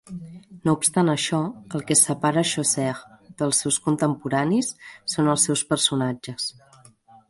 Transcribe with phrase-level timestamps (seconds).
[0.67, 1.41] No obstant això,
[1.79, 2.89] el que separa Chaucer
[3.43, 4.75] dels seus contemporanis
[5.17, 6.55] són els seus personatges.